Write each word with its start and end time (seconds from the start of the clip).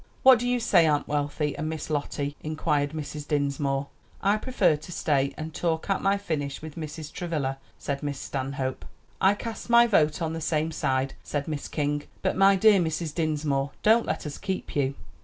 "What 0.23 0.39
do 0.39 0.47
you 0.49 0.59
say, 0.59 0.87
Aunt 0.87 1.07
Wealthy 1.07 1.55
and 1.55 1.69
Miss 1.69 1.87
Lottie?" 1.91 2.35
inquired 2.41 2.89
Mrs. 2.93 3.27
Dinsmore. 3.27 3.85
"I 4.19 4.35
prefer 4.37 4.75
to 4.77 4.91
stay 4.91 5.31
and 5.37 5.53
talk 5.53 5.91
out 5.91 6.01
my 6.01 6.17
finish 6.17 6.59
with 6.59 6.73
Mrs. 6.73 7.13
Travilla," 7.13 7.59
said 7.77 8.01
Miss 8.01 8.17
Stanhope. 8.19 8.83
"I 9.21 9.35
cast 9.35 9.69
my 9.69 9.85
vote 9.85 10.19
on 10.19 10.33
the 10.33 10.41
same 10.41 10.71
side," 10.71 11.13
said 11.21 11.47
Miss 11.47 11.67
King. 11.67 12.01
"But, 12.23 12.35
my 12.35 12.55
dear 12.55 12.79
Mrs. 12.79 13.13
Dinsmore, 13.13 13.73
don't 13.83 14.07
let 14.07 14.25
us 14.25 14.39
keep 14.39 14.75
you." 14.75 14.95